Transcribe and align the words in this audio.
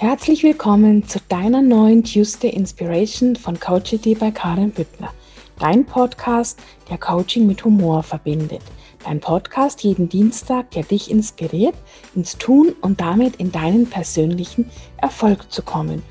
Herzlich 0.00 0.44
willkommen 0.44 1.08
zu 1.08 1.18
deiner 1.28 1.60
neuen 1.60 2.04
Tuesday 2.04 2.50
Inspiration 2.50 3.34
von 3.34 3.58
Coachity 3.58 4.14
bei 4.14 4.30
Karin 4.30 4.70
Büttner. 4.70 5.12
Dein 5.58 5.84
Podcast, 5.84 6.60
der 6.88 6.98
Coaching 6.98 7.48
mit 7.48 7.64
Humor 7.64 8.04
verbindet. 8.04 8.62
Dein 9.04 9.18
Podcast 9.18 9.82
jeden 9.82 10.08
Dienstag, 10.08 10.70
der 10.70 10.84
dich 10.84 11.10
inspiriert, 11.10 11.74
ins 12.14 12.38
Tun 12.38 12.76
und 12.80 13.00
damit 13.00 13.34
in 13.36 13.50
deinen 13.50 13.90
persönlichen 13.90 14.70
Erfolg 14.98 15.50
zu 15.50 15.62
kommen. 15.62 16.04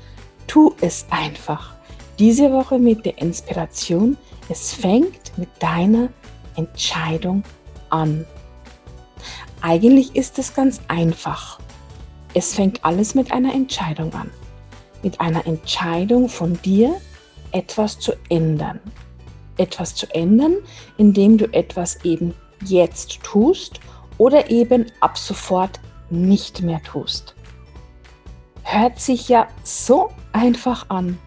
Tu 0.46 0.74
es 0.82 1.06
einfach. 1.08 1.74
Diese 2.18 2.52
Woche 2.52 2.78
mit 2.78 3.06
der 3.06 3.16
Inspiration, 3.16 4.18
es 4.50 4.74
fängt 4.74 5.32
mit 5.38 5.48
deiner 5.60 6.10
Entscheidung 6.56 7.42
an. 7.88 8.26
Eigentlich 9.62 10.14
ist 10.14 10.38
es 10.38 10.52
ganz 10.52 10.78
einfach. 10.88 11.58
Es 12.38 12.54
fängt 12.54 12.84
alles 12.84 13.16
mit 13.16 13.32
einer 13.32 13.52
Entscheidung 13.52 14.14
an. 14.14 14.30
Mit 15.02 15.20
einer 15.20 15.44
Entscheidung 15.44 16.28
von 16.28 16.56
dir, 16.62 17.00
etwas 17.50 17.98
zu 17.98 18.12
ändern. 18.28 18.78
Etwas 19.56 19.96
zu 19.96 20.06
ändern, 20.14 20.58
indem 20.98 21.36
du 21.36 21.52
etwas 21.52 22.04
eben 22.04 22.32
jetzt 22.64 23.24
tust 23.24 23.80
oder 24.18 24.50
eben 24.50 24.86
ab 25.00 25.18
sofort 25.18 25.80
nicht 26.10 26.62
mehr 26.62 26.80
tust. 26.84 27.34
Hört 28.62 29.00
sich 29.00 29.28
ja 29.28 29.48
so 29.64 30.10
einfach 30.30 30.90
an, 30.90 31.18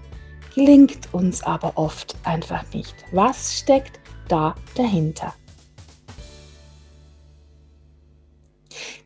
gelingt 0.56 1.14
uns 1.14 1.44
aber 1.44 1.74
oft 1.76 2.16
einfach 2.24 2.64
nicht. 2.74 2.96
Was 3.12 3.58
steckt 3.60 4.00
da 4.30 4.56
dahinter? 4.76 5.34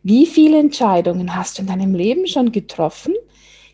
Wie 0.07 0.27
viele 0.27 0.59
Entscheidungen 0.59 1.35
hast 1.35 1.57
du 1.57 1.63
in 1.63 1.67
deinem 1.67 1.95
Leben 1.95 2.27
schon 2.27 2.51
getroffen, 2.51 3.15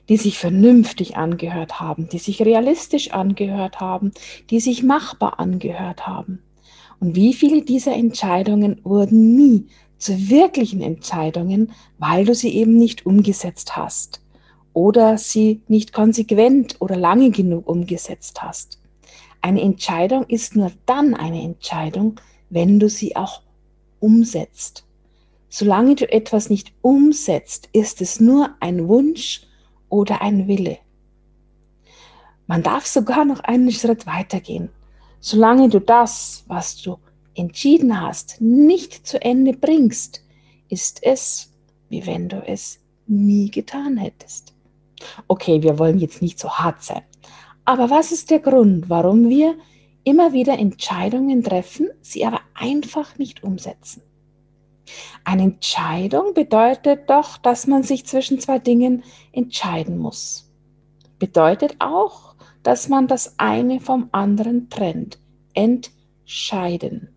die 0.07 0.15
sich 0.15 0.37
vernünftig 0.37 1.17
angehört 1.17 1.81
haben, 1.81 2.07
die 2.07 2.19
sich 2.19 2.41
realistisch 2.43 3.11
angehört 3.11 3.81
haben, 3.81 4.13
die 4.49 4.61
sich 4.61 4.81
machbar 4.81 5.41
angehört 5.41 6.07
haben? 6.07 6.41
Und 7.01 7.17
wie 7.17 7.33
viele 7.33 7.63
dieser 7.63 7.93
Entscheidungen 7.93 8.79
wurden 8.85 9.35
nie 9.35 9.67
zu 9.97 10.29
wirklichen 10.29 10.81
Entscheidungen, 10.81 11.73
weil 11.97 12.23
du 12.23 12.33
sie 12.33 12.55
eben 12.55 12.77
nicht 12.77 13.05
umgesetzt 13.05 13.75
hast 13.75 14.21
oder 14.71 15.17
sie 15.17 15.59
nicht 15.67 15.91
konsequent 15.91 16.77
oder 16.79 16.95
lange 16.95 17.31
genug 17.31 17.67
umgesetzt 17.67 18.41
hast? 18.41 18.79
Eine 19.41 19.59
Entscheidung 19.59 20.23
ist 20.27 20.55
nur 20.55 20.71
dann 20.85 21.13
eine 21.13 21.41
Entscheidung, 21.41 22.21
wenn 22.49 22.79
du 22.79 22.87
sie 22.87 23.17
auch 23.17 23.41
umsetzt. 23.99 24.85
Solange 25.53 25.95
du 25.95 26.09
etwas 26.09 26.49
nicht 26.49 26.71
umsetzt, 26.81 27.67
ist 27.73 27.99
es 27.99 28.21
nur 28.21 28.55
ein 28.61 28.87
Wunsch 28.87 29.41
oder 29.89 30.21
ein 30.21 30.47
Wille. 30.47 30.77
Man 32.47 32.63
darf 32.63 32.85
sogar 32.85 33.25
noch 33.25 33.41
einen 33.41 33.69
Schritt 33.69 34.07
weitergehen. 34.07 34.69
Solange 35.19 35.67
du 35.67 35.81
das, 35.81 36.45
was 36.47 36.81
du 36.81 36.99
entschieden 37.35 37.99
hast, 37.99 38.39
nicht 38.39 39.05
zu 39.05 39.21
Ende 39.21 39.51
bringst, 39.51 40.23
ist 40.69 41.03
es, 41.03 41.51
wie 41.89 42.05
wenn 42.05 42.29
du 42.29 42.41
es 42.47 42.79
nie 43.05 43.51
getan 43.51 43.97
hättest. 43.97 44.53
Okay, 45.27 45.61
wir 45.61 45.77
wollen 45.77 45.99
jetzt 45.99 46.21
nicht 46.21 46.39
so 46.39 46.49
hart 46.49 46.81
sein. 46.81 47.01
Aber 47.65 47.89
was 47.89 48.13
ist 48.13 48.31
der 48.31 48.39
Grund, 48.39 48.89
warum 48.89 49.27
wir 49.27 49.55
immer 50.05 50.31
wieder 50.31 50.57
Entscheidungen 50.57 51.43
treffen, 51.43 51.89
sie 51.99 52.25
aber 52.25 52.39
einfach 52.53 53.17
nicht 53.17 53.43
umsetzen? 53.43 54.01
Eine 55.23 55.43
Entscheidung 55.43 56.33
bedeutet 56.33 57.09
doch, 57.09 57.37
dass 57.37 57.67
man 57.67 57.83
sich 57.83 58.05
zwischen 58.05 58.39
zwei 58.39 58.59
Dingen 58.59 59.03
entscheiden 59.31 59.97
muss. 59.97 60.51
Bedeutet 61.19 61.75
auch, 61.79 62.35
dass 62.63 62.89
man 62.89 63.07
das 63.07 63.35
eine 63.37 63.79
vom 63.79 64.09
anderen 64.11 64.69
trennt. 64.69 65.19
Entscheiden. 65.53 67.09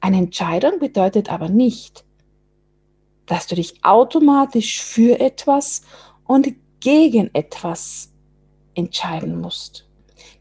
Eine 0.00 0.18
Entscheidung 0.18 0.78
bedeutet 0.78 1.30
aber 1.30 1.48
nicht, 1.48 2.04
dass 3.26 3.46
du 3.46 3.54
dich 3.54 3.84
automatisch 3.84 4.82
für 4.82 5.20
etwas 5.20 5.82
und 6.26 6.54
gegen 6.80 7.30
etwas 7.34 8.12
entscheiden 8.74 9.40
musst. 9.40 9.88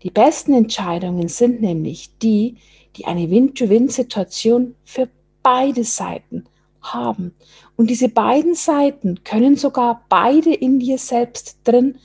Die 0.04 0.12
besten 0.12 0.54
Entscheidungen 0.54 1.30
sind 1.30 1.62
nämlich 1.62 2.18
die, 2.18 2.58
die 2.98 3.06
eine 3.06 3.30
Win-to-Win-Situation 3.30 4.76
für 4.84 5.10
beide 5.42 5.84
Seiten 5.84 6.46
haben. 6.84 7.34
Und 7.76 7.90
diese 7.90 8.10
beiden 8.10 8.56
Seiten 8.56 9.24
können 9.24 9.56
sogar 9.56 10.06
beide 10.10 10.54
in 10.54 10.80
dir 10.80 10.98
selbst 10.98 11.60
drin 11.64 11.98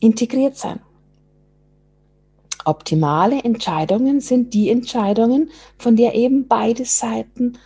integriert 0.00 0.56
sein. 0.56 0.80
Optimale 2.64 3.42
Entscheidungen 3.42 4.20
sind 4.20 4.54
die 4.54 4.70
Entscheidungen, 4.70 5.50
von 5.78 5.96
der 5.96 6.14
eben 6.14 6.46
beide 6.46 6.84
Seiten 6.84 7.58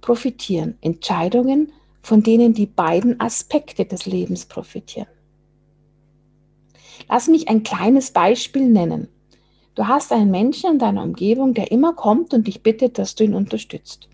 profitieren. 0.00 0.78
Entscheidungen, 0.80 1.72
von 2.02 2.22
denen 2.22 2.54
die 2.54 2.66
beiden 2.66 3.20
Aspekte 3.20 3.84
des 3.84 4.06
Lebens 4.06 4.46
profitieren. 4.46 5.08
Lass 7.08 7.28
mich 7.28 7.48
ein 7.48 7.62
kleines 7.64 8.12
Beispiel 8.12 8.68
nennen. 8.68 9.08
Du 9.74 9.86
hast 9.86 10.12
einen 10.12 10.30
Menschen 10.30 10.72
in 10.72 10.78
deiner 10.78 11.02
Umgebung, 11.02 11.52
der 11.52 11.70
immer 11.70 11.92
kommt 11.92 12.32
und 12.32 12.46
dich 12.46 12.62
bittet, 12.62 12.98
dass 12.98 13.14
du 13.14 13.24
ihn 13.24 13.34
unterstützt 13.34 14.08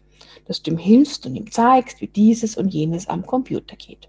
dass 0.47 0.63
du 0.63 0.73
ihm 0.73 0.79
hilfst 0.79 1.27
und 1.27 1.37
ihm 1.37 1.51
zeigst, 1.51 2.01
wie 2.01 2.09
dieses 2.09 2.57
und 2.57 2.69
jenes 2.69 3.09
am 3.09 3.25
Computer 3.27 3.77
geht. 3.77 4.09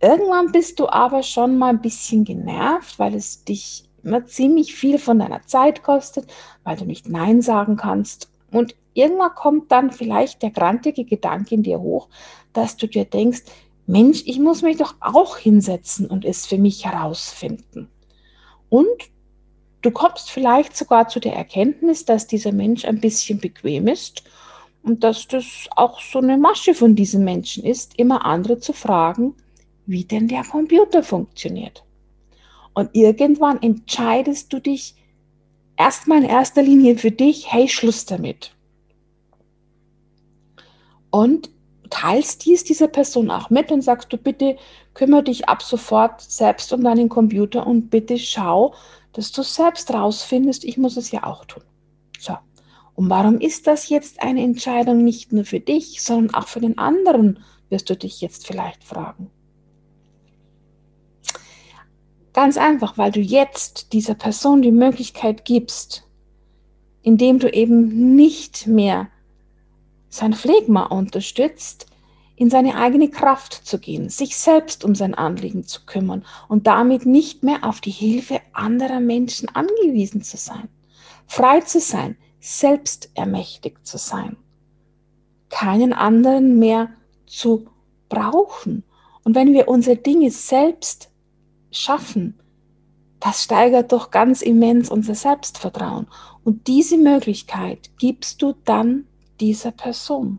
Irgendwann 0.00 0.52
bist 0.52 0.78
du 0.78 0.88
aber 0.88 1.22
schon 1.22 1.58
mal 1.58 1.70
ein 1.70 1.80
bisschen 1.80 2.24
genervt, 2.24 2.98
weil 2.98 3.14
es 3.14 3.44
dich 3.44 3.84
immer 4.02 4.24
ziemlich 4.26 4.74
viel 4.74 4.98
von 4.98 5.18
deiner 5.18 5.42
Zeit 5.46 5.82
kostet, 5.82 6.30
weil 6.62 6.76
du 6.76 6.84
nicht 6.84 7.08
Nein 7.08 7.42
sagen 7.42 7.76
kannst. 7.76 8.30
Und 8.52 8.76
irgendwann 8.94 9.34
kommt 9.34 9.72
dann 9.72 9.90
vielleicht 9.90 10.42
der 10.42 10.50
grantige 10.50 11.04
Gedanke 11.04 11.54
in 11.54 11.62
dir 11.62 11.80
hoch, 11.80 12.08
dass 12.52 12.76
du 12.76 12.86
dir 12.86 13.04
denkst, 13.04 13.42
Mensch, 13.86 14.22
ich 14.26 14.38
muss 14.38 14.62
mich 14.62 14.76
doch 14.76 14.94
auch 15.00 15.38
hinsetzen 15.38 16.06
und 16.06 16.24
es 16.24 16.46
für 16.46 16.58
mich 16.58 16.84
herausfinden. 16.84 17.88
Und 18.68 19.10
du 19.82 19.90
kommst 19.90 20.30
vielleicht 20.30 20.76
sogar 20.76 21.08
zu 21.08 21.20
der 21.20 21.34
Erkenntnis, 21.34 22.04
dass 22.04 22.26
dieser 22.26 22.52
Mensch 22.52 22.84
ein 22.84 23.00
bisschen 23.00 23.40
bequem 23.40 23.88
ist 23.88 24.24
und 24.88 25.04
dass 25.04 25.28
das 25.28 25.44
auch 25.76 26.00
so 26.00 26.18
eine 26.18 26.38
Masche 26.38 26.72
von 26.72 26.96
diesen 26.96 27.22
Menschen 27.22 27.62
ist, 27.62 27.98
immer 27.98 28.24
andere 28.24 28.58
zu 28.58 28.72
fragen, 28.72 29.34
wie 29.84 30.04
denn 30.04 30.28
der 30.28 30.44
Computer 30.44 31.02
funktioniert. 31.02 31.84
Und 32.72 32.88
irgendwann 32.94 33.60
entscheidest 33.60 34.50
du 34.52 34.60
dich 34.60 34.94
erstmal 35.76 36.22
in 36.22 36.28
erster 36.28 36.62
Linie 36.62 36.96
für 36.96 37.10
dich, 37.10 37.52
hey, 37.52 37.68
Schluss 37.68 38.06
damit. 38.06 38.54
Und 41.10 41.50
teilst 41.90 42.46
dies 42.46 42.64
dieser 42.64 42.88
Person 42.88 43.30
auch 43.30 43.50
mit 43.50 43.70
und 43.70 43.82
sagst 43.82 44.10
du, 44.12 44.16
bitte 44.16 44.56
kümmere 44.94 45.24
dich 45.24 45.48
ab 45.48 45.62
sofort 45.62 46.20
selbst 46.22 46.72
um 46.72 46.82
deinen 46.82 47.10
Computer 47.10 47.66
und 47.66 47.90
bitte 47.90 48.18
schau, 48.18 48.74
dass 49.12 49.32
du 49.32 49.42
selbst 49.42 49.92
rausfindest, 49.92 50.64
ich 50.64 50.78
muss 50.78 50.96
es 50.96 51.10
ja 51.10 51.24
auch 51.24 51.44
tun. 51.44 51.62
So. 52.18 52.36
Und 52.98 53.10
warum 53.10 53.38
ist 53.38 53.68
das 53.68 53.88
jetzt 53.90 54.20
eine 54.24 54.42
Entscheidung 54.42 55.04
nicht 55.04 55.32
nur 55.32 55.44
für 55.44 55.60
dich, 55.60 56.02
sondern 56.02 56.34
auch 56.34 56.48
für 56.48 56.58
den 56.58 56.78
anderen, 56.78 57.38
wirst 57.68 57.88
du 57.90 57.96
dich 57.96 58.20
jetzt 58.20 58.44
vielleicht 58.44 58.82
fragen. 58.82 59.30
Ganz 62.32 62.56
einfach, 62.56 62.98
weil 62.98 63.12
du 63.12 63.20
jetzt 63.20 63.92
dieser 63.92 64.16
Person 64.16 64.62
die 64.62 64.72
Möglichkeit 64.72 65.44
gibst, 65.44 66.08
indem 67.02 67.38
du 67.38 67.48
eben 67.48 68.16
nicht 68.16 68.66
mehr 68.66 69.06
sein 70.08 70.32
Phlegma 70.32 70.86
unterstützt, 70.86 71.86
in 72.34 72.50
seine 72.50 72.74
eigene 72.74 73.10
Kraft 73.10 73.52
zu 73.52 73.78
gehen, 73.78 74.08
sich 74.08 74.36
selbst 74.36 74.82
um 74.84 74.96
sein 74.96 75.14
Anliegen 75.14 75.62
zu 75.62 75.86
kümmern 75.86 76.24
und 76.48 76.66
damit 76.66 77.06
nicht 77.06 77.44
mehr 77.44 77.62
auf 77.62 77.80
die 77.80 77.92
Hilfe 77.92 78.40
anderer 78.54 78.98
Menschen 78.98 79.48
angewiesen 79.50 80.22
zu 80.22 80.36
sein, 80.36 80.68
frei 81.28 81.60
zu 81.60 81.78
sein, 81.78 82.16
selbst 82.40 83.10
ermächtigt 83.14 83.86
zu 83.86 83.98
sein, 83.98 84.36
keinen 85.50 85.92
anderen 85.92 86.58
mehr 86.58 86.90
zu 87.26 87.66
brauchen. 88.08 88.84
Und 89.24 89.34
wenn 89.34 89.52
wir 89.52 89.68
unsere 89.68 89.96
Dinge 89.96 90.30
selbst 90.30 91.10
schaffen, 91.70 92.38
das 93.20 93.42
steigert 93.42 93.92
doch 93.92 94.10
ganz 94.10 94.42
immens 94.42 94.90
unser 94.90 95.14
Selbstvertrauen. 95.14 96.06
Und 96.44 96.66
diese 96.66 96.96
Möglichkeit 96.96 97.90
gibst 97.98 98.42
du 98.42 98.54
dann 98.64 99.06
dieser 99.40 99.72
Person. 99.72 100.38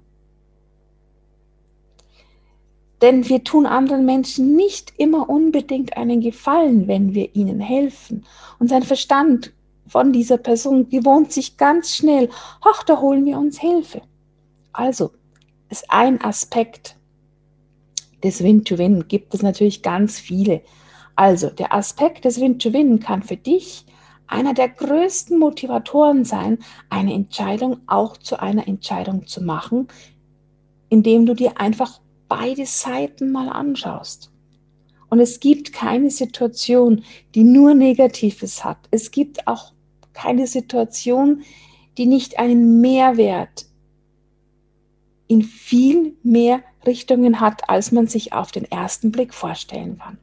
Denn 3.02 3.30
wir 3.30 3.44
tun 3.44 3.66
anderen 3.66 4.06
Menschen 4.06 4.56
nicht 4.56 4.94
immer 4.98 5.30
unbedingt 5.30 5.95
einen 5.95 6.19
Gefallen, 6.22 6.88
wenn 6.88 7.13
wir 7.13 7.36
ihnen 7.36 7.60
helfen. 7.60 8.25
Und 8.60 8.69
sein 8.69 8.84
Verstand 8.84 9.54
von 9.89 10.13
dieser 10.13 10.38
Person 10.38 10.89
gewohnt 10.89 11.31
sich 11.31 11.57
ganz 11.57 11.95
schnell, 11.95 12.30
ach, 12.62 12.83
da 12.83 13.00
holen 13.00 13.25
wir 13.25 13.38
uns 13.38 13.59
Hilfe. 13.59 14.01
Also 14.71 15.12
ist 15.69 15.86
ein 15.89 16.21
Aspekt 16.21 16.95
des 18.24 18.44
Win-to-Win, 18.44 19.07
gibt 19.07 19.33
es 19.33 19.41
natürlich 19.41 19.81
ganz 19.81 20.19
viele. 20.19 20.62
Also 21.15 21.50
der 21.50 21.74
Aspekt 21.74 22.25
des 22.25 22.39
Win-to-Win 22.39 23.00
kann 23.00 23.24
für 23.24 23.38
dich 23.38 23.86
einer 24.27 24.53
der 24.53 24.69
größten 24.69 25.39
Motivatoren 25.39 26.24
sein, 26.24 26.59
eine 26.89 27.13
Entscheidung 27.13 27.80
auch 27.88 28.18
zu 28.18 28.39
einer 28.39 28.68
Entscheidung 28.68 29.25
zu 29.25 29.44
machen, 29.44 29.88
indem 30.89 31.25
du 31.25 31.33
dir 31.33 31.59
einfach 31.59 32.00
beide 32.27 32.65
Seiten 32.65 33.31
mal 33.31 33.50
anschaust. 33.50 34.31
Und 35.09 35.19
es 35.19 35.39
gibt 35.39 35.74
keine 35.74 36.12
Situation, 36.12 37.03
die 37.33 37.44
nur 37.44 37.74
Negatives 37.74 38.63
hat. 38.63 38.77
Es 38.92 39.09
gibt 39.09 39.47
auch 39.47 39.74
keine 40.13 40.47
Situation, 40.47 41.44
die 41.97 42.06
nicht 42.06 42.39
einen 42.39 42.81
Mehrwert 42.81 43.65
in 45.27 45.44
viel 45.44 46.15
mehr 46.23 46.61
Richtungen 46.85 47.39
hat, 47.39 47.69
als 47.69 47.91
man 47.91 48.07
sich 48.07 48.33
auf 48.33 48.51
den 48.51 48.65
ersten 48.65 49.11
Blick 49.11 49.33
vorstellen 49.33 50.00
kann. 50.00 50.17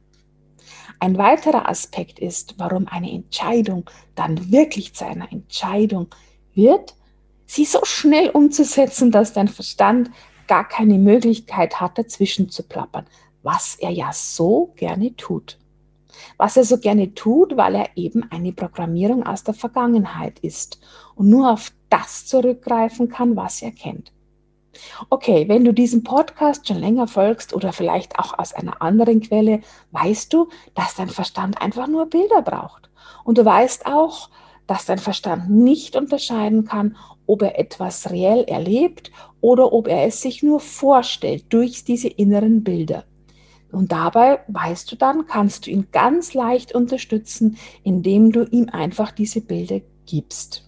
Ein 0.99 1.17
weiterer 1.17 1.69
Aspekt 1.69 2.19
ist, 2.19 2.55
warum 2.57 2.87
eine 2.87 3.11
Entscheidung 3.11 3.89
dann 4.15 4.51
wirklich 4.51 4.93
zu 4.95 5.05
einer 5.05 5.31
Entscheidung 5.31 6.07
wird, 6.53 6.95
sie 7.45 7.65
so 7.65 7.79
schnell 7.83 8.29
umzusetzen, 8.29 9.11
dass 9.11 9.33
dein 9.33 9.47
Verstand 9.47 10.09
gar 10.47 10.67
keine 10.67 10.97
Möglichkeit 10.97 11.79
hat, 11.79 11.97
dazwischen 11.97 12.49
zu 12.49 12.63
plappern, 12.63 13.05
was 13.43 13.75
er 13.75 13.91
ja 13.91 14.11
so 14.11 14.73
gerne 14.75 15.15
tut. 15.15 15.57
Was 16.37 16.57
er 16.57 16.63
so 16.63 16.77
gerne 16.77 17.13
tut, 17.13 17.57
weil 17.57 17.75
er 17.75 17.89
eben 17.95 18.23
eine 18.31 18.53
Programmierung 18.53 19.25
aus 19.25 19.43
der 19.43 19.53
Vergangenheit 19.53 20.39
ist 20.39 20.79
und 21.15 21.29
nur 21.29 21.51
auf 21.51 21.71
das 21.89 22.25
zurückgreifen 22.25 23.09
kann, 23.09 23.35
was 23.35 23.61
er 23.61 23.71
kennt. 23.71 24.11
Okay, 25.09 25.47
wenn 25.47 25.65
du 25.65 25.73
diesem 25.73 26.03
Podcast 26.03 26.67
schon 26.67 26.77
länger 26.77 27.07
folgst 27.07 27.53
oder 27.53 27.73
vielleicht 27.73 28.19
auch 28.19 28.37
aus 28.37 28.53
einer 28.53 28.81
anderen 28.81 29.21
Quelle, 29.21 29.61
weißt 29.91 30.31
du, 30.33 30.49
dass 30.75 30.95
dein 30.95 31.09
Verstand 31.09 31.61
einfach 31.61 31.87
nur 31.87 32.05
Bilder 32.07 32.41
braucht. 32.41 32.89
Und 33.23 33.37
du 33.37 33.45
weißt 33.45 33.85
auch, 33.87 34.29
dass 34.67 34.85
dein 34.85 34.99
Verstand 34.99 35.49
nicht 35.49 35.95
unterscheiden 35.95 36.65
kann, 36.65 36.97
ob 37.25 37.41
er 37.41 37.59
etwas 37.59 38.09
reell 38.09 38.43
erlebt 38.43 39.11
oder 39.41 39.73
ob 39.73 39.87
er 39.87 40.05
es 40.05 40.21
sich 40.21 40.43
nur 40.43 40.59
vorstellt 40.59 41.45
durch 41.49 41.83
diese 41.83 42.07
inneren 42.07 42.63
Bilder. 42.63 43.05
Und 43.71 43.91
dabei, 43.91 44.39
weißt 44.47 44.91
du 44.91 44.95
dann, 44.95 45.27
kannst 45.27 45.65
du 45.67 45.71
ihn 45.71 45.87
ganz 45.91 46.33
leicht 46.33 46.73
unterstützen, 46.73 47.57
indem 47.83 48.31
du 48.31 48.43
ihm 48.45 48.69
einfach 48.69 49.11
diese 49.11 49.41
Bilder 49.41 49.81
gibst. 50.05 50.63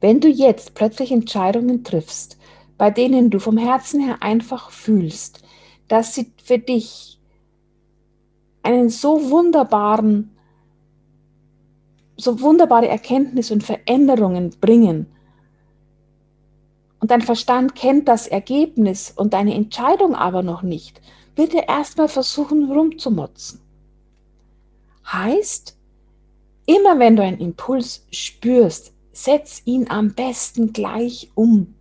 Wenn 0.00 0.20
du 0.20 0.28
jetzt 0.28 0.74
plötzlich 0.74 1.12
Entscheidungen 1.12 1.84
triffst, 1.84 2.38
bei 2.78 2.90
denen 2.90 3.30
du 3.30 3.38
vom 3.38 3.56
Herzen 3.56 4.00
her 4.00 4.22
einfach 4.22 4.70
fühlst, 4.70 5.42
dass 5.88 6.14
sie 6.14 6.32
für 6.42 6.58
dich 6.58 7.20
einen 8.62 8.88
so 8.88 9.30
wunderbaren, 9.30 10.36
so 12.16 12.40
wunderbare 12.40 12.88
Erkenntnis 12.88 13.50
und 13.50 13.62
Veränderungen 13.62 14.50
bringen, 14.60 15.06
und 17.02 17.10
dein 17.10 17.20
Verstand 17.20 17.74
kennt 17.74 18.06
das 18.06 18.28
Ergebnis 18.28 19.10
und 19.10 19.32
deine 19.32 19.54
Entscheidung 19.54 20.14
aber 20.14 20.44
noch 20.44 20.62
nicht, 20.62 21.00
wird 21.34 21.52
er 21.52 21.68
erstmal 21.68 22.06
versuchen 22.06 22.70
rumzumotzen. 22.70 23.60
Heißt, 25.04 25.76
immer 26.64 27.00
wenn 27.00 27.16
du 27.16 27.24
einen 27.24 27.40
Impuls 27.40 28.06
spürst, 28.12 28.94
setz 29.10 29.62
ihn 29.64 29.90
am 29.90 30.14
besten 30.14 30.72
gleich 30.72 31.32
um. 31.34 31.74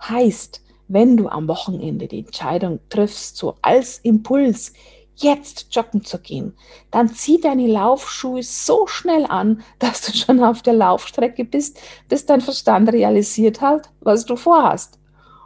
Heißt, 0.00 0.62
wenn 0.86 1.16
du 1.16 1.28
am 1.28 1.48
Wochenende 1.48 2.06
die 2.06 2.20
Entscheidung 2.20 2.78
triffst, 2.88 3.36
so 3.36 3.56
als 3.62 3.98
Impuls, 3.98 4.74
jetzt 5.16 5.74
joggen 5.74 6.04
zu 6.04 6.18
gehen, 6.18 6.54
dann 6.90 7.08
zieh 7.08 7.40
deine 7.40 7.66
Laufschuhe 7.66 8.42
so 8.42 8.86
schnell 8.86 9.26
an, 9.26 9.62
dass 9.78 10.02
du 10.02 10.12
schon 10.16 10.42
auf 10.42 10.62
der 10.62 10.74
Laufstrecke 10.74 11.44
bist, 11.44 11.80
bis 12.08 12.26
dein 12.26 12.40
Verstand 12.40 12.92
realisiert 12.92 13.60
hat, 13.60 13.90
was 14.00 14.24
du 14.24 14.36
vorhast. 14.36 14.98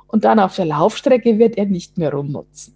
Und 0.08 0.24
dann 0.24 0.38
auf 0.38 0.54
der 0.54 0.66
Laufstrecke 0.66 1.38
wird 1.38 1.58
er 1.58 1.66
nicht 1.66 1.98
mehr 1.98 2.12
rumnutzen. 2.12 2.74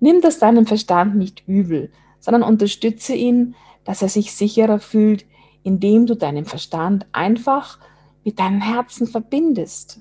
Nimm 0.00 0.20
das 0.20 0.40
deinem 0.40 0.66
Verstand 0.66 1.16
nicht 1.16 1.44
übel, 1.46 1.92
sondern 2.18 2.42
unterstütze 2.42 3.14
ihn, 3.14 3.54
dass 3.84 4.02
er 4.02 4.08
sich 4.08 4.32
sicherer 4.32 4.80
fühlt, 4.80 5.24
indem 5.62 6.06
du 6.06 6.16
deinen 6.16 6.44
Verstand 6.44 7.06
einfach 7.12 7.78
mit 8.24 8.38
deinem 8.38 8.60
Herzen 8.60 9.06
verbindest. 9.06 10.00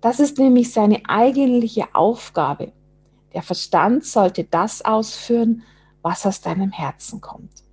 Das 0.00 0.20
ist 0.20 0.38
nämlich 0.38 0.72
seine 0.72 1.02
eigentliche 1.08 1.94
Aufgabe. 1.94 2.72
Der 3.34 3.42
Verstand 3.42 4.04
sollte 4.04 4.44
das 4.44 4.84
ausführen, 4.84 5.62
was 6.02 6.24
aus 6.24 6.40
deinem 6.40 6.70
Herzen 6.70 7.20
kommt. 7.20 7.64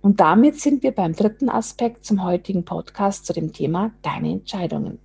Und 0.00 0.20
damit 0.20 0.60
sind 0.60 0.82
wir 0.82 0.92
beim 0.92 1.12
dritten 1.12 1.48
Aspekt 1.48 2.04
zum 2.04 2.24
heutigen 2.24 2.64
Podcast 2.64 3.26
zu 3.26 3.32
dem 3.32 3.52
Thema 3.52 3.92
deine 4.02 4.32
Entscheidungen. 4.32 4.98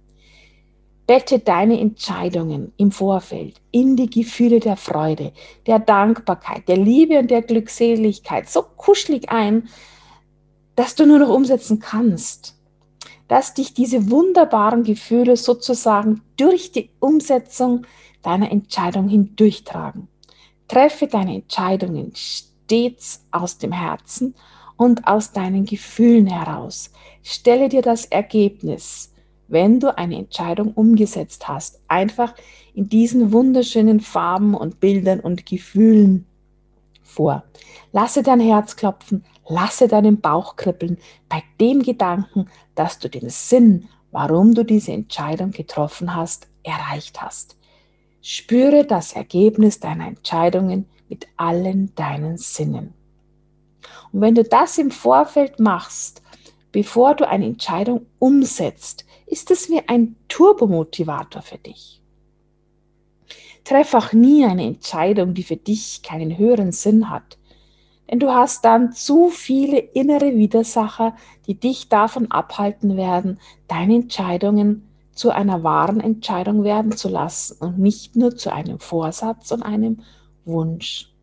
Bette 1.08 1.40
deine 1.40 1.80
Entscheidungen 1.80 2.72
im 2.78 2.92
Vorfeld 2.92 3.60
in 3.72 3.98
die 3.98 4.10
Gefühle 4.10 4.62
der 4.62 4.78
Freude, 4.78 5.34
der 5.66 5.80
Dankbarkeit, 5.80 6.70
der 6.70 6.78
Liebe 6.78 7.20
und 7.20 7.30
der 7.30 7.42
Glückseligkeit 7.42 8.50
so 8.50 8.62
kuschelig 8.62 9.30
ein, 9.30 9.68
dass 10.76 10.96
du 10.96 11.06
nur 11.06 11.20
noch 11.20 11.30
umsetzen 11.30 11.80
kannst, 11.80 12.58
dass 13.28 13.54
dich 13.54 13.74
diese 13.74 14.10
wunderbaren 14.10 14.84
Gefühle 14.84 15.36
sozusagen 15.36 16.22
durch 16.38 16.72
die 16.72 16.92
Umsetzung 17.00 17.86
deiner 18.22 18.52
Entscheidung 18.52 19.10
hindurchtragen. 19.10 20.08
Treffe 20.68 21.08
deine 21.08 21.36
Entscheidungen 21.36 22.14
stets 22.16 23.26
aus 23.32 23.58
dem 23.58 23.72
Herzen 23.72 24.36
und 24.78 25.08
aus 25.08 25.32
deinen 25.32 25.66
Gefühlen 25.66 26.28
heraus. 26.28 26.92
Stelle 27.24 27.70
dir 27.70 27.82
das 27.82 28.06
Ergebnis, 28.06 29.14
wenn 29.48 29.80
du 29.80 29.96
eine 29.98 30.18
Entscheidung 30.18 30.74
umgesetzt 30.74 31.48
hast, 31.48 31.82
einfach 31.88 32.34
in 32.74 32.88
diesen 32.88 33.34
wunderschönen 33.34 34.00
Farben 34.00 34.56
und 34.56 34.80
Bildern 34.80 35.20
und 35.20 35.46
Gefühlen 35.46 36.26
vor. 37.04 37.44
Lasse 37.92 38.24
dein 38.24 38.40
Herz 38.40 38.78
klopfen, 38.78 39.26
lasse 39.48 39.90
deinen 39.90 40.22
Bauch 40.22 40.56
kribbeln 40.56 40.98
bei 41.28 41.44
dem 41.60 41.84
Gedanken, 41.84 42.48
dass 42.74 42.98
du 43.00 43.10
den 43.10 43.30
Sinn, 43.30 43.90
warum 44.12 44.56
du 44.56 44.64
diese 44.64 44.94
Entscheidung 44.94 45.52
getroffen 45.52 46.16
hast, 46.16 46.48
erreicht 46.64 47.22
hast. 47.22 47.58
Spüre 48.22 48.86
das 48.86 49.14
Ergebnis 49.14 49.80
deiner 49.80 50.08
Entscheidungen 50.08 50.86
mit 51.10 51.28
allen 51.38 51.94
deinen 51.96 52.38
Sinnen. 52.38 52.94
Und 54.12 54.22
wenn 54.22 54.36
du 54.36 54.44
das 54.44 54.78
im 54.78 54.92
Vorfeld 54.92 55.60
machst, 55.60 56.22
bevor 56.72 57.16
du 57.16 57.28
eine 57.28 57.46
Entscheidung 57.46 58.06
umsetzt, 58.20 59.06
ist 59.26 59.50
es 59.50 59.70
wie 59.70 59.82
ein 59.88 60.16
Turbomotivator 60.28 61.42
für 61.42 61.58
dich. 61.58 62.02
Treff 63.64 63.94
auch 63.94 64.14
nie 64.14 64.46
eine 64.46 64.66
Entscheidung, 64.66 65.34
die 65.34 65.44
für 65.44 65.56
dich 65.56 66.02
keinen 66.02 66.38
höheren 66.38 66.72
Sinn 66.72 67.10
hat. 67.10 67.38
Denn 68.10 68.20
du 68.20 68.32
hast 68.32 68.66
dann 68.66 68.92
zu 68.92 69.30
viele 69.30 69.78
innere 69.78 70.36
Widersacher, 70.36 71.16
die 71.48 71.56
dich 71.56 71.88
davon 71.88 72.30
abhalten 72.30 72.98
werden, 72.98 73.40
deine 73.68 73.96
Entscheidungen 73.96 74.91
zu 75.14 75.32
einer 75.32 75.64
wahren 75.64 76.00
Entscheidung 76.00 76.64
werden 76.64 76.94
zu 76.94 77.10
lassen 77.10 77.58
und 77.60 77.80
nicht 77.80 78.16
nur 78.16 78.36
zu 78.36 78.52
einem 78.52 78.80
Vorsatz 78.80 79.52
und 79.52 79.64
einem 79.64 80.02
Wunsch. 80.46 81.14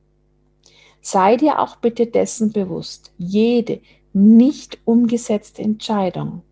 Sei 1.00 1.36
dir 1.36 1.60
auch 1.60 1.76
bitte 1.76 2.06
dessen 2.06 2.52
bewusst, 2.52 3.12
jede 3.16 3.80
nicht 4.12 4.78
umgesetzte 4.84 5.62
Entscheidung 5.62 6.42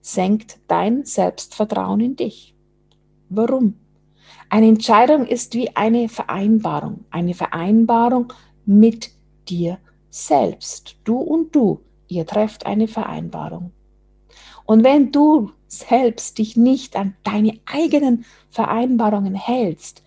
senkt 0.00 0.58
dein 0.66 1.04
Selbstvertrauen 1.04 2.00
in 2.00 2.16
dich. 2.16 2.54
Warum? 3.28 3.74
Eine 4.48 4.68
Entscheidung 4.68 5.26
ist 5.26 5.54
wie 5.54 5.76
eine 5.76 6.08
Vereinbarung, 6.08 7.04
eine 7.10 7.34
Vereinbarung 7.34 8.32
mit 8.64 9.10
dir 9.48 9.78
selbst. 10.08 10.96
Du 11.04 11.18
und 11.18 11.54
du, 11.54 11.80
ihr 12.08 12.26
trefft 12.26 12.66
eine 12.66 12.88
Vereinbarung. 12.88 13.72
Und 14.70 14.84
wenn 14.84 15.10
du 15.10 15.50
selbst 15.66 16.38
dich 16.38 16.56
nicht 16.56 16.94
an 16.94 17.16
deine 17.24 17.58
eigenen 17.66 18.24
Vereinbarungen 18.50 19.34
hältst, 19.34 20.04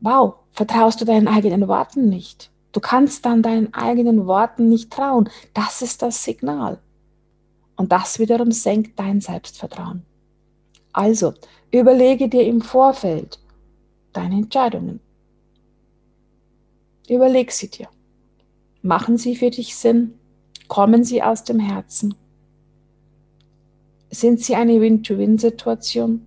wow, 0.00 0.36
vertraust 0.52 1.02
du 1.02 1.04
deinen 1.04 1.28
eigenen 1.28 1.68
Worten 1.68 2.08
nicht. 2.08 2.50
Du 2.72 2.80
kannst 2.80 3.26
dann 3.26 3.42
deinen 3.42 3.74
eigenen 3.74 4.26
Worten 4.26 4.70
nicht 4.70 4.90
trauen. 4.90 5.28
Das 5.52 5.82
ist 5.82 6.00
das 6.00 6.24
Signal. 6.24 6.80
Und 7.76 7.92
das 7.92 8.18
wiederum 8.18 8.52
senkt 8.52 8.98
dein 8.98 9.20
Selbstvertrauen. 9.20 10.02
Also, 10.94 11.34
überlege 11.70 12.30
dir 12.30 12.46
im 12.46 12.62
Vorfeld 12.62 13.38
deine 14.14 14.36
Entscheidungen. 14.36 14.98
Überleg 17.06 17.52
sie 17.52 17.68
dir. 17.68 17.88
Machen 18.80 19.18
sie 19.18 19.36
für 19.36 19.50
dich 19.50 19.76
Sinn? 19.76 20.14
Kommen 20.68 21.04
sie 21.04 21.22
aus 21.22 21.44
dem 21.44 21.60
Herzen? 21.60 22.14
Sind 24.14 24.40
sie 24.40 24.54
eine 24.54 24.78
Win-to-Win-Situation? 24.78 26.26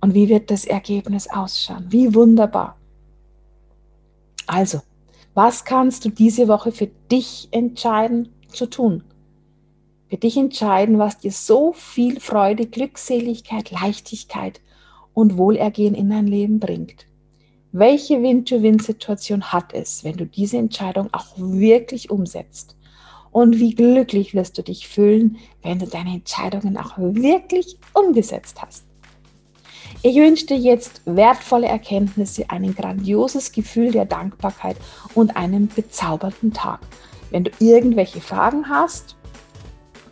Und 0.00 0.14
wie 0.14 0.30
wird 0.30 0.50
das 0.50 0.64
Ergebnis 0.64 1.28
ausschauen? 1.28 1.84
Wie 1.90 2.14
wunderbar. 2.14 2.78
Also, 4.46 4.80
was 5.34 5.66
kannst 5.66 6.06
du 6.06 6.08
diese 6.08 6.48
Woche 6.48 6.72
für 6.72 6.86
dich 7.10 7.48
entscheiden 7.50 8.30
zu 8.48 8.70
tun? 8.70 9.04
Für 10.08 10.16
dich 10.16 10.38
entscheiden, 10.38 10.98
was 10.98 11.18
dir 11.18 11.32
so 11.32 11.74
viel 11.74 12.20
Freude, 12.20 12.66
Glückseligkeit, 12.66 13.70
Leichtigkeit 13.70 14.62
und 15.12 15.36
Wohlergehen 15.36 15.94
in 15.94 16.08
dein 16.08 16.26
Leben 16.26 16.58
bringt. 16.58 17.06
Welche 17.72 18.22
Win-to-Win-Situation 18.22 19.52
hat 19.52 19.74
es, 19.74 20.04
wenn 20.04 20.16
du 20.16 20.24
diese 20.24 20.56
Entscheidung 20.56 21.12
auch 21.12 21.36
wirklich 21.36 22.10
umsetzt? 22.10 22.75
Und 23.36 23.58
wie 23.58 23.74
glücklich 23.74 24.32
wirst 24.32 24.56
du 24.56 24.62
dich 24.62 24.88
fühlen, 24.88 25.36
wenn 25.62 25.78
du 25.78 25.86
deine 25.86 26.14
Entscheidungen 26.14 26.78
auch 26.78 26.94
wirklich 26.96 27.76
umgesetzt 27.92 28.62
hast? 28.62 28.84
Ich 30.00 30.16
wünsche 30.16 30.46
dir 30.46 30.56
jetzt 30.56 31.02
wertvolle 31.04 31.66
Erkenntnisse, 31.66 32.46
ein 32.48 32.74
grandioses 32.74 33.52
Gefühl 33.52 33.90
der 33.90 34.06
Dankbarkeit 34.06 34.78
und 35.14 35.36
einen 35.36 35.68
bezaubernden 35.68 36.54
Tag. 36.54 36.80
Wenn 37.30 37.44
du 37.44 37.50
irgendwelche 37.58 38.22
Fragen 38.22 38.70
hast 38.70 39.16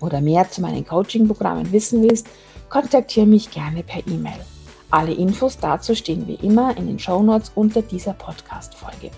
oder 0.00 0.20
mehr 0.20 0.50
zu 0.50 0.60
meinen 0.60 0.86
Coaching-Programmen 0.86 1.72
wissen 1.72 2.02
willst, 2.02 2.26
kontaktiere 2.68 3.24
mich 3.24 3.50
gerne 3.50 3.84
per 3.84 4.06
E-Mail. 4.06 4.44
Alle 4.90 5.14
Infos 5.14 5.56
dazu 5.56 5.94
stehen 5.94 6.28
wie 6.28 6.46
immer 6.46 6.76
in 6.76 6.88
den 6.88 6.98
Show 6.98 7.22
Notes 7.22 7.52
unter 7.54 7.80
dieser 7.80 8.12
Podcast-Folge. 8.12 9.10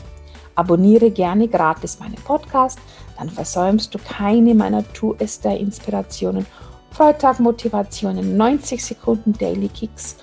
Abonniere 0.56 1.10
gerne 1.10 1.48
gratis 1.48 2.00
meinen 2.00 2.16
Podcast, 2.16 2.78
dann 3.18 3.28
versäumst 3.28 3.94
du 3.94 3.98
keine 3.98 4.54
meiner 4.54 4.90
Tu-Es-Inspirationen, 4.92 6.46
Freitag-Motivationen, 6.90 8.36
90 8.36 8.84
Sekunden 8.84 9.34
Daily 9.34 9.68
Kicks 9.68 10.16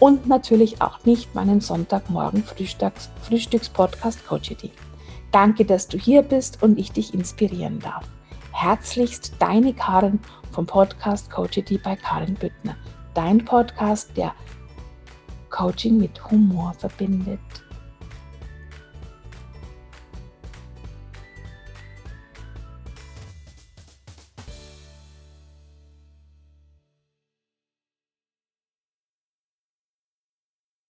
und 0.00 0.26
natürlich 0.26 0.80
auch 0.80 1.04
nicht 1.04 1.34
meinen 1.34 1.60
Sonntagmorgen 1.60 2.42
Frühstücks, 2.42 3.10
Frühstückspodcast 3.22 4.26
Coachity. 4.26 4.72
Danke, 5.30 5.64
dass 5.64 5.88
du 5.88 5.98
hier 5.98 6.22
bist 6.22 6.62
und 6.62 6.78
ich 6.78 6.92
dich 6.92 7.12
inspirieren 7.12 7.78
darf. 7.80 8.08
Herzlichst 8.52 9.34
deine 9.38 9.74
Karin 9.74 10.20
vom 10.52 10.64
Podcast 10.64 11.30
Coachity 11.30 11.78
bei 11.78 11.96
Karin 11.96 12.34
Büttner. 12.34 12.76
Dein 13.12 13.44
Podcast, 13.44 14.16
der 14.16 14.32
Coaching 15.50 15.98
mit 15.98 16.30
Humor 16.30 16.72
verbindet. 16.78 17.40